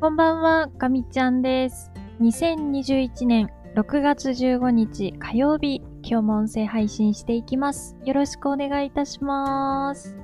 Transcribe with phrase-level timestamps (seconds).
[0.00, 1.90] こんばんは、かみちゃんです。
[2.20, 7.96] 2021年6月15日火曜日、今日も音声配信していきます。
[8.04, 10.16] よろしくお願いいたします。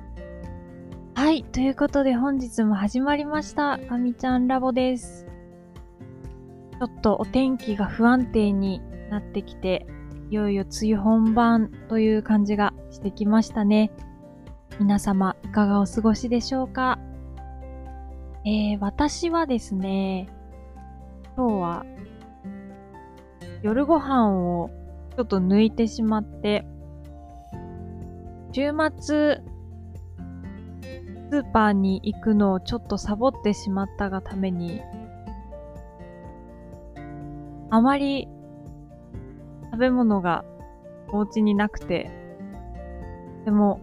[1.13, 5.27] はい、ということで本日も始まりました、かみちゃんラボです。
[6.79, 9.85] ちょっとお天気が不安定になってきて、
[10.31, 13.91] いよいよ梅雨本番という感じがしてきましたね。
[14.79, 16.94] 皆様、いかがお過ごしでしょうか？
[18.47, 20.27] えー、私はですね、
[21.35, 21.85] 今日は
[23.63, 24.69] 夜ご飯を
[25.15, 26.63] ちょっと抜いてしまって、
[28.51, 29.41] 週末、
[31.31, 34.79] スーパーに行くのをちょっとサボってしまったがために、
[37.71, 38.27] あまり
[39.71, 40.45] 食べ物が
[41.07, 42.11] お家になくて、
[43.43, 43.81] でも、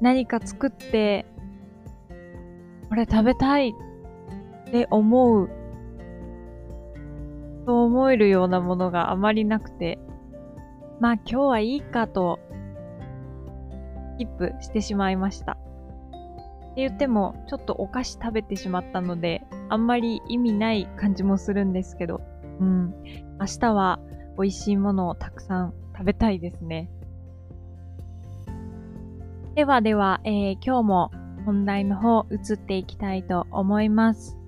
[0.00, 1.26] 何か作って、
[2.94, 3.74] これ食べたい
[4.68, 5.50] って思う、
[7.66, 9.98] と思えるようなものがあまりなくて、
[11.00, 12.38] まあ今日はいいかと、
[14.14, 15.54] スキップしてしまいました。
[15.54, 22.20] って言っても、ちょっとお菓子食べてしまったので、あんまり意味ない感じもするんですけど、
[22.60, 22.94] うん。
[23.40, 23.98] 明日は
[24.38, 26.88] 美味しいものをたくさん食べたいですね。
[29.56, 31.10] ではでは、えー今日も
[31.44, 34.38] 本題の方移っていきたいと思います。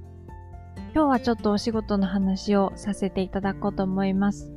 [0.94, 4.50] 今日はちょっとお仕事の話をさせていただこうと思います。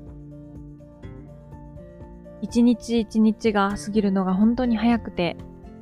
[2.42, 5.36] 一日一日が過ぎるのが本当に早くて、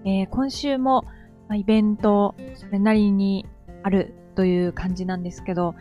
[0.04, 1.06] えー今週も、
[1.54, 3.46] イベントそれなりに
[3.84, 5.76] あるという感じなんですけど、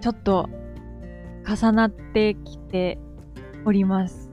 [0.00, 0.50] ちょっと
[1.46, 2.98] 重なってきて
[3.64, 4.30] おります。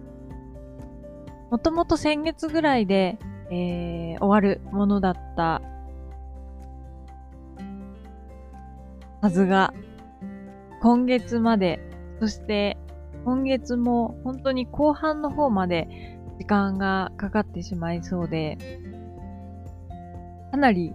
[1.51, 3.19] もともと先月ぐらいで、
[3.51, 5.61] えー終わるものだった
[9.21, 9.73] はずが、
[10.81, 11.79] 今月まで、
[12.19, 12.77] そして
[13.25, 18.57] 今月も本当に後半の方まで時間がかかってしまいそうで、
[20.51, 20.93] かなり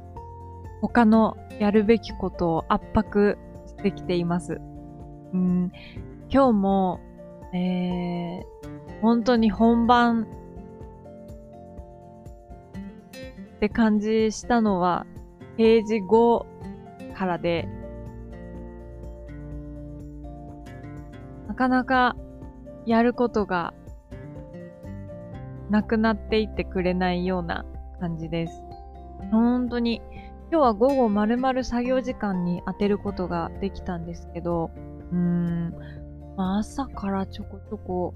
[0.80, 3.36] 他のやるべきことを圧迫
[3.66, 4.60] してきています。
[5.34, 5.70] うん、
[6.30, 7.00] 今日も、
[7.52, 10.26] えー、本当に本番
[13.56, 15.06] って感じしたのは、
[15.56, 16.46] 平時後
[17.16, 17.68] からで、
[21.48, 22.16] なかなか
[22.84, 23.72] やることが
[25.70, 27.64] なくなっていってくれないような
[28.00, 28.62] 感じです。
[29.30, 30.02] 本当に、
[30.50, 34.70] 今日は午後丸々作業時間に当てることができたんですけど、
[35.10, 35.74] うーん、
[36.36, 38.14] まあ朝からちょこちょこ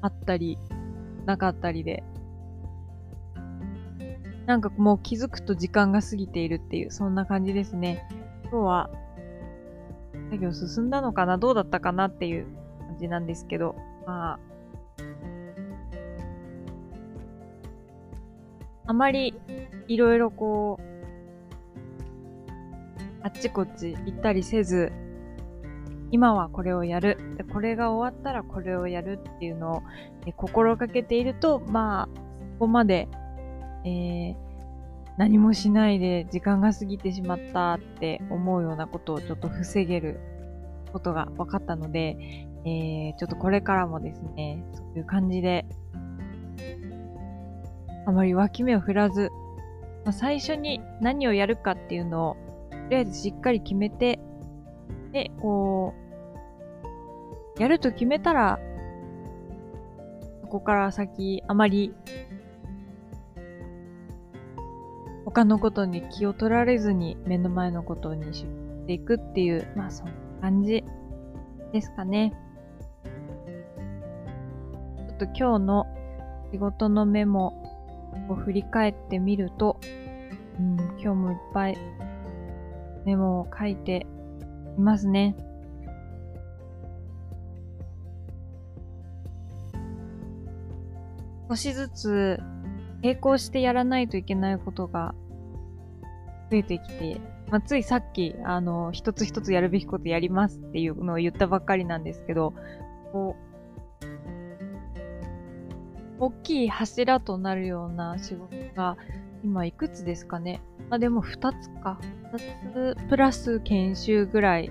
[0.00, 0.58] あったり、
[1.26, 2.02] なかったりで、
[4.46, 8.06] なんかもう気づくと時間が過ぎているっていう、そんな感じですね。
[8.42, 8.90] 今日は、
[10.30, 11.38] 作業進んだのかな？
[11.38, 12.46] どうだったかなっていう
[12.80, 13.74] 感じなんですけど、
[14.06, 14.38] まあ、
[18.86, 19.34] あまり
[19.88, 20.82] いろいろこう、
[23.22, 24.92] あっちこっち行ったりせず、
[26.10, 27.16] 今はこれをやる。
[27.38, 29.82] でこれが終わったらこれをやるっていうのを
[30.26, 32.08] え心がけていると、まあ、
[32.54, 33.08] そこまで
[33.84, 34.54] えー
[35.16, 40.18] 何もしないで時間が過ぎてしまったって思うようなことをちょっと防げる
[40.92, 42.16] ことが分かったので、
[42.64, 45.66] えーちょっとこれからもですね、そういう感じで、
[48.06, 49.30] あまり脇目を振らず、
[50.04, 52.36] まあ最初に何をやるかっていうのを、
[52.70, 54.18] とりあえずしっかり決めて、
[55.12, 55.94] で、こ
[57.58, 58.58] う、やると決めたら、
[60.42, 61.94] そこから先、あまり
[65.34, 68.46] 他のことに気を取られずに目の前のことにし
[68.86, 70.84] ていくっていう、まあそんな感じ
[71.72, 72.32] ですかね。
[75.08, 75.86] ちょっと今日の
[76.52, 77.52] 仕事のメモ
[78.28, 79.80] を振り返ってみると、
[80.60, 81.78] うん、今日もいっぱい
[83.04, 84.06] メモを書いて
[84.78, 85.34] いますね。
[91.48, 92.40] 少しずつ
[93.02, 95.12] 並行してやらないといけないことが
[96.54, 97.20] 増えてきて、
[97.50, 102.54] まあ、ついさっき、あの、一つ一つやるべきことやりますっていうのを言ったばっかりなんですけど、
[103.12, 103.44] こう、
[106.20, 108.96] 大きい柱となるような仕事が、
[109.42, 110.62] 今いくつですかね。
[110.88, 111.98] まあ、でも二つか。
[112.32, 112.38] 二
[112.72, 114.70] つプラス研修ぐらい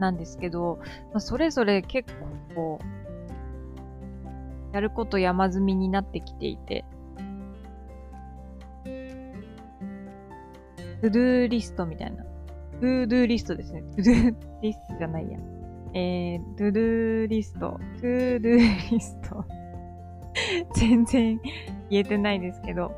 [0.00, 0.78] なんですけど、
[1.12, 2.78] まあ、それぞれ結構こ
[4.72, 6.86] う、やること山積みになってきていて、
[11.02, 12.22] トゥドゥーリストみたいな。
[12.22, 13.82] トゥドゥーリストですね。
[13.82, 15.36] トゥドゥーリストじゃないや。
[15.94, 17.58] えー、トゥドゥーリスト。
[17.60, 19.44] トゥドゥーリスト。
[20.76, 21.40] 全然
[21.90, 22.94] 言えてないですけど。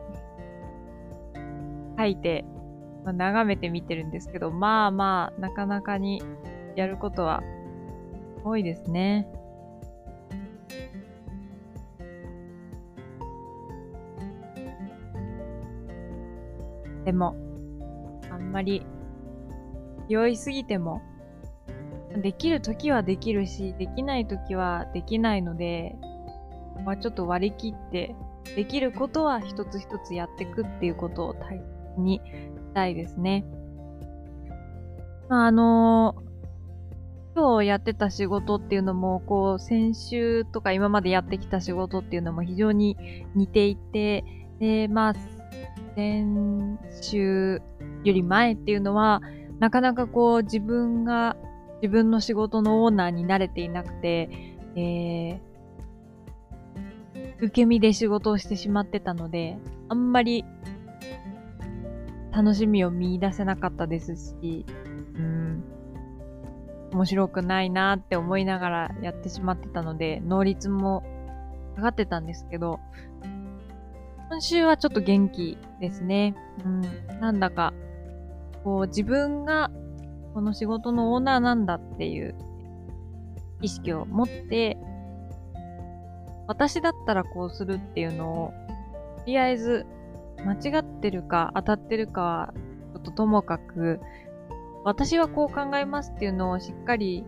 [1.98, 2.44] 書いて、
[3.06, 6.22] まあ、眺めてみてるんですけど、まあまあ、なかなかに
[6.76, 7.42] やることは
[8.44, 9.26] 多いですね。
[17.06, 17.34] でも、
[18.54, 18.86] まり
[20.08, 21.02] 酔いすぎても、
[22.22, 25.96] できるときはできるし、できないときはできないので、
[26.84, 28.14] まあ、ちょっと割り切って、
[28.54, 31.64] できることは一つ一つやっていくっていうことを大切
[32.00, 32.22] にし
[32.74, 33.44] たいですね。
[35.28, 36.14] まあ、あの、
[37.34, 42.96] 今日やってた仕事っていうのも、こう、先週とか今までやってきた仕事っていうのも非常に
[43.34, 44.24] 似ていて、
[44.60, 45.14] で、まあ、
[45.94, 47.62] 先週
[48.04, 49.22] より前っていうのは、
[49.60, 51.36] なかなかこう自分が
[51.82, 54.28] 自分の仕事のオーナーに慣れていなくて、
[54.74, 55.38] えー、
[57.38, 59.58] 受け身で仕事をしてしまってたので、
[59.88, 60.44] あんまり
[62.32, 64.66] 楽しみを見出せなかったですし、
[65.14, 65.62] うん、
[66.92, 71.04] 面白くないなって思いながらやってしまってたので、能率も
[71.76, 72.80] 下がってたんですけど、
[74.28, 76.34] 今週はちょっと元気ですね。
[76.64, 76.82] うん。
[77.20, 77.72] なんだか、
[78.64, 79.70] こう自分が
[80.32, 82.34] この仕事のオーナーなんだっていう
[83.60, 84.76] 意識を持って、
[86.46, 88.54] 私だったらこうするっていうのを、
[89.18, 89.86] とりあえず
[90.44, 92.54] 間違ってるか当たってるかは
[92.94, 94.00] ちょっとともかく、
[94.84, 97.24] 私はこう考えますっていうのをしっかり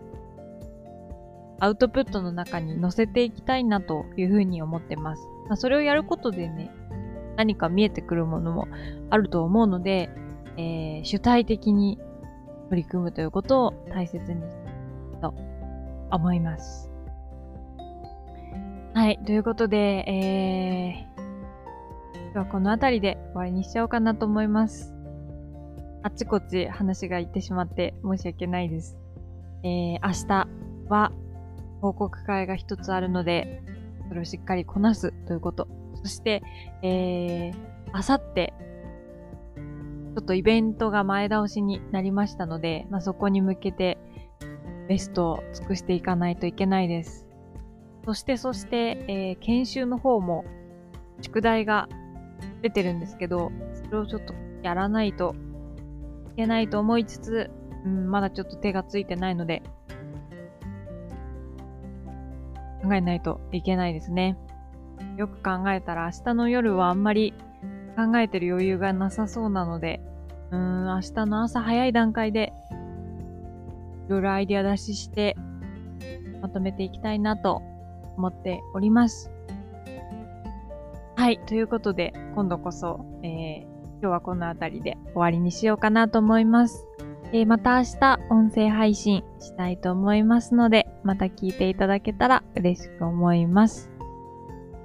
[1.59, 5.27] アウトプットの中に載せていきたいなというふうに思ってます。
[5.47, 6.71] まあ、それをやることでね、
[7.37, 8.67] 何か見えてくるものも
[9.09, 10.09] あると思うので、
[10.57, 11.99] えー、主体的に
[12.69, 14.41] 取り組むということを大切に
[15.21, 15.33] と
[16.11, 16.91] 思います。
[18.93, 19.19] はい。
[19.25, 24.93] ということで、えー、今日はこの辺りで終わりにしちゃおうかなと思います。
[26.01, 28.97] あっちこっち話がいってしまって申し訳ないです。
[29.63, 30.47] えー、明日
[30.89, 31.11] は
[31.81, 33.61] 報告会が一つあるので、
[34.07, 35.67] それをしっかりこなすということ
[36.03, 36.43] そして、
[36.81, 37.55] えー、
[37.93, 38.53] あさって、
[40.15, 43.97] ちょっとイベントが前倒しになりましたので、まあ、そこに向けて
[44.87, 47.27] ベストを尽くしていかないといけないです。
[48.05, 50.45] そして、そして、えー、研修の方も
[51.21, 51.87] 宿題が
[52.61, 54.33] 出てるんですけど、それをちょっと
[54.63, 55.35] やらないと
[56.33, 57.51] いけないと思いつつ、
[57.85, 59.61] うん、まだちょっと手がついてないので、
[62.81, 64.37] 考えないといけないですね。
[65.17, 67.33] よく考えたら明日の夜はあんまり
[67.95, 69.99] 考えてる余裕がなさそうなので、
[70.51, 72.53] うーん、明日の朝早い段階で、
[74.07, 75.35] いろいろアイディア出しして、
[76.41, 77.61] まとめていきたいなと
[78.15, 79.31] 思っております。
[81.15, 81.39] はい。
[81.47, 83.61] ということで、今度こそ、えー、
[83.99, 86.85] 今日はこの辺りで終わりにしようかなと思います。
[87.33, 93.96] えー、また明日、音声配信したいと思いますので、また聞いていただけたら嬉しく思います。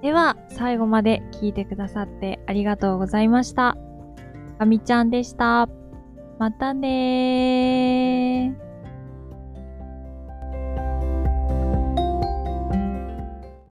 [0.02, 3.76] では、最後まで聞いてくださってありがとうございました。
[4.58, 5.68] かみちゃんでした。
[6.40, 8.71] またねー。